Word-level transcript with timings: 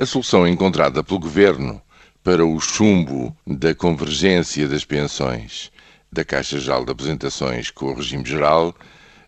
A 0.00 0.06
solução 0.06 0.46
encontrada 0.46 1.02
pelo 1.02 1.18
Governo 1.18 1.82
para 2.22 2.46
o 2.46 2.60
chumbo 2.60 3.36
da 3.44 3.74
convergência 3.74 4.68
das 4.68 4.84
pensões 4.84 5.72
da 6.12 6.24
Caixa 6.24 6.60
Geral 6.60 6.84
de 6.84 6.92
Apresentações 6.92 7.72
com 7.72 7.86
o 7.86 7.94
regime 7.94 8.24
geral, 8.24 8.72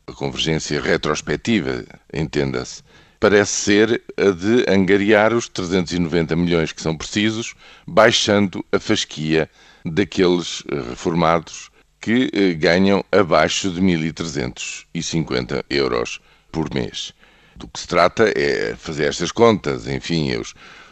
a 0.06 0.12
convergência 0.12 0.80
retrospectiva, 0.80 1.84
entenda-se, 2.14 2.84
parece 3.18 3.50
ser 3.50 4.02
a 4.16 4.30
de 4.30 4.64
angariar 4.70 5.34
os 5.34 5.48
390 5.48 6.36
milhões 6.36 6.70
que 6.70 6.80
são 6.80 6.96
precisos, 6.96 7.52
baixando 7.84 8.64
a 8.70 8.78
fasquia 8.78 9.50
daqueles 9.84 10.62
reformados 10.88 11.68
que 12.00 12.30
eh, 12.32 12.54
ganham 12.54 13.04
abaixo 13.10 13.72
de 13.72 13.80
1.350 13.80 15.64
euros 15.68 16.20
por 16.52 16.72
mês. 16.72 17.12
Do 17.56 17.68
que 17.68 17.80
se 17.80 17.86
trata 17.86 18.32
é 18.36 18.74
fazer 18.76 19.04
estas 19.04 19.30
contas. 19.30 19.86
Enfim, 19.86 20.30
eu 20.30 20.42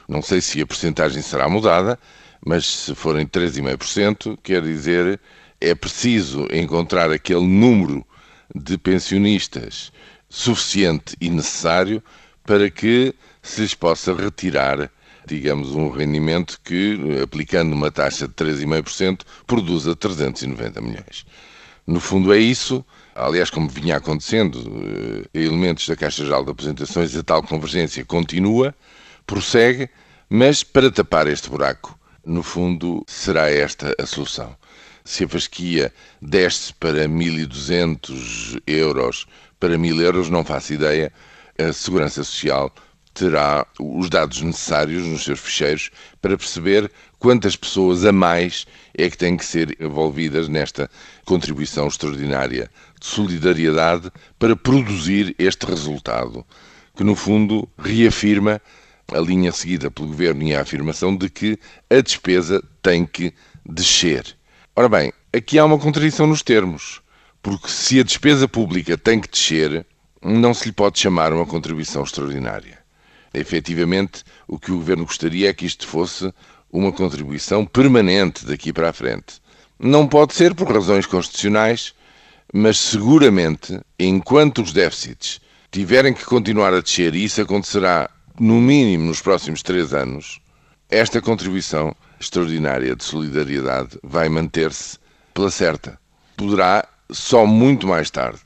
não 0.09 0.23
sei 0.23 0.41
se 0.41 0.61
a 0.61 0.67
porcentagem 0.67 1.23
será 1.23 1.49
mudada, 1.49 1.99
mas 2.45 2.67
se 2.67 2.95
forem 2.95 3.27
3,5%, 3.27 4.39
quer 4.43 4.63
dizer, 4.63 5.21
é 5.61 5.75
preciso 5.75 6.47
encontrar 6.53 7.11
aquele 7.11 7.47
número 7.47 8.07
de 8.55 8.79
pensionistas 8.79 9.93
suficiente 10.29 11.17
e 11.21 11.31
necessário 11.31 12.03
para 12.45 12.71
que 12.71 13.15
se 13.43 13.61
lhes 13.63 13.75
possa 13.75 14.15
retirar, 14.15 14.91
digamos, 15.27 15.73
um 15.73 15.91
rendimento 15.91 16.61
que, 16.65 16.99
aplicando 17.23 17.73
uma 17.73 17.91
taxa 17.91 18.27
de 18.27 18.35
3,5%, 18.35 19.21
produza 19.47 19.95
390 19.95 20.81
milhões. 20.81 21.27
No 21.89 22.01
fundo 22.01 22.35
é 22.35 22.39
isso, 22.39 22.85
aliás, 23.15 23.49
como 23.49 23.67
vinha 23.67 23.97
acontecendo, 23.97 24.59
eh, 24.85 25.27
elementos 25.33 25.89
da 25.89 25.97
Caixa 25.97 26.23
Geral 26.23 26.45
de 26.45 26.51
Apresentações, 26.51 27.17
a 27.17 27.23
tal 27.23 27.43
convergência 27.43 28.05
continua, 28.05 28.75
prossegue, 29.27 29.89
mas 30.29 30.63
para 30.63 30.91
tapar 30.91 31.27
este 31.27 31.49
buraco, 31.49 31.99
no 32.27 32.43
fundo, 32.43 33.03
será 33.07 33.51
esta 33.51 33.95
a 33.99 34.05
solução. 34.05 34.55
Se 35.03 35.25
a 35.25 35.29
fasquia 35.29 35.91
desce 36.21 36.75
para 36.75 37.09
1.200 37.09 38.61
euros, 38.67 39.27
para 39.59 39.79
1.000 39.79 40.03
euros, 40.03 40.29
não 40.29 40.45
faço 40.45 40.75
ideia, 40.75 41.11
a 41.59 41.73
Segurança 41.73 42.23
Social 42.23 42.71
terá 43.19 43.67
os 43.81 44.09
dados 44.09 44.41
necessários 44.43 45.05
nos 45.05 45.25
seus 45.25 45.41
ficheiros 45.41 45.91
para 46.23 46.39
perceber 46.39 46.91
quantas 47.19 47.57
pessoas 47.57 48.05
a 48.05 48.13
mais 48.13 48.65
é 48.97 49.11
que 49.11 49.19
têm 49.19 49.37
que 49.37 49.45
ser 49.45 49.77
envolvidas 49.81 50.49
nesta 50.49 50.89
contribuição 51.25 51.89
extraordinária 51.89 52.71
de 53.01 53.07
solidariedade 53.07 54.13
para 54.39 54.55
produzir 54.55 55.35
este 55.37 55.67
resultado, 55.67 56.47
que 56.97 57.03
no 57.03 57.17
fundo 57.17 57.69
reafirma 57.77 58.63
a 59.13 59.19
linha 59.19 59.51
seguida 59.51 59.91
pelo 59.91 60.09
governo 60.09 60.45
e 60.45 60.55
a 60.55 60.61
afirmação 60.61 61.17
de 61.17 61.29
que 61.29 61.59
a 61.91 62.01
despesa 62.01 62.63
tem 62.81 63.05
que 63.05 63.35
descer. 63.67 64.37
Ora 64.77 64.89
bem, 64.89 65.13
aqui 65.33 65.59
há 65.59 65.65
uma 65.65 65.79
contradição 65.79 66.27
nos 66.27 66.43
termos, 66.43 67.01
porque 67.43 67.69
se 67.69 67.99
a 67.99 68.05
despesa 68.05 68.47
pública 68.47 68.97
tem 68.97 69.19
que 69.21 69.29
descer, 69.29 69.85
não 70.23 70.55
se 70.55 70.67
lhe 70.67 70.73
pode 70.73 71.01
chamar 71.01 71.33
uma 71.33 71.47
contribuição 71.47 72.05
extraordinária. 72.05 72.79
Efetivamente, 73.39 74.25
o 74.47 74.59
que 74.59 74.73
o 74.73 74.77
Governo 74.77 75.05
gostaria 75.05 75.51
é 75.51 75.55
que 75.55 75.67
isto 75.67 75.87
fosse 75.87 76.33
uma 76.71 76.93
contribuição 76.93 77.65
permanente 77.65 78.45
daqui 78.45 78.73
para 78.73 78.91
a 78.91 78.93
frente. 78.93 79.41
Não 79.79 80.07
pode 80.07 80.35
ser 80.35 80.55
por 80.55 80.71
razões 80.73 81.07
constitucionais, 81.07 81.95
mas 82.53 82.79
seguramente, 82.79 83.81
enquanto 83.99 84.63
os 84.63 84.73
déficits 84.73 85.41
tiverem 85.71 86.13
que 86.13 86.25
continuar 86.25 86.75
a 86.75 86.81
descer, 86.81 87.15
e 87.15 87.25
isso 87.25 87.41
acontecerá 87.41 88.11
no 88.41 88.61
mínimo 88.61 89.05
nos 89.05 89.21
próximos 89.21 89.63
três 89.63 89.93
anos, 89.93 90.41
esta 90.91 91.21
contribuição 91.21 91.95
extraordinária 92.19 92.97
de 92.97 93.05
solidariedade 93.05 93.99
vai 94.03 94.29
manter-se 94.29 94.99
pela 95.35 95.51
certa. 95.51 95.99
Poderá 96.37 96.89
só 97.11 97.47
muito 97.47 97.87
mais 97.87 98.11
tarde, 98.11 98.41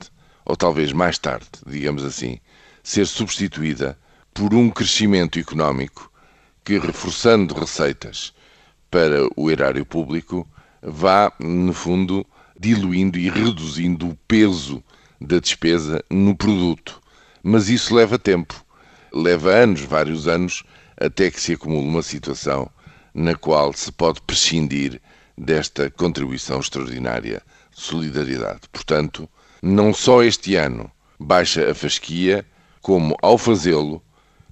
ou 0.45 0.55
talvez 0.55 0.91
mais 0.91 1.17
tarde, 1.17 1.47
digamos 1.65 2.03
assim, 2.03 2.39
ser 2.83 3.05
substituída 3.07 3.97
por 4.33 4.53
um 4.53 4.69
crescimento 4.69 5.37
económico 5.37 6.11
que, 6.63 6.79
reforçando 6.79 7.53
receitas 7.53 8.33
para 8.89 9.27
o 9.35 9.51
erário 9.51 9.85
público, 9.85 10.47
vá, 10.81 11.31
no 11.39 11.73
fundo, 11.73 12.25
diluindo 12.59 13.19
e 13.19 13.29
reduzindo 13.29 14.09
o 14.09 14.15
peso 14.27 14.83
da 15.19 15.39
despesa 15.39 16.03
no 16.09 16.35
produto. 16.35 17.01
Mas 17.43 17.69
isso 17.69 17.93
leva 17.93 18.17
tempo. 18.17 18.65
Leva 19.13 19.51
anos, 19.51 19.81
vários 19.81 20.27
anos, 20.27 20.63
até 20.97 21.29
que 21.29 21.39
se 21.39 21.53
acumule 21.53 21.87
uma 21.87 22.01
situação 22.01 22.69
na 23.13 23.35
qual 23.35 23.71
se 23.73 23.91
pode 23.91 24.21
prescindir 24.21 24.99
desta 25.37 25.89
contribuição 25.91 26.59
extraordinária 26.59 27.41
de 27.71 27.81
solidariedade. 27.81 28.61
Portanto, 28.71 29.29
não 29.61 29.93
só 29.93 30.23
este 30.23 30.55
ano 30.55 30.89
baixa 31.19 31.69
a 31.69 31.75
fasquia, 31.75 32.45
como 32.81 33.15
ao 33.21 33.37
fazê-lo 33.37 34.01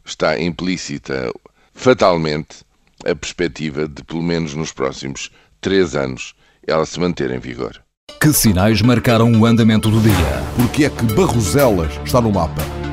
está 0.06 0.40
implícita 0.40 1.32
fatalmente 1.74 2.64
a 3.06 3.16
perspectiva 3.16 3.88
de, 3.88 4.04
pelo 4.04 4.22
menos 4.22 4.54
nos 4.54 4.72
próximos 4.72 5.32
três 5.60 5.96
anos, 5.96 6.36
ela 6.68 6.86
se 6.86 7.00
manter 7.00 7.32
em 7.32 7.40
vigor. 7.40 7.82
Que 8.20 8.32
sinais 8.32 8.82
marcaram 8.82 9.32
o 9.32 9.46
andamento 9.46 9.90
do 9.90 10.00
dia? 10.00 10.44
Porque 10.56 10.86
é 10.86 10.90
que 10.90 11.04
Barroselas 11.14 11.92
está 12.06 12.22
no 12.22 12.32
mapa? 12.32 12.81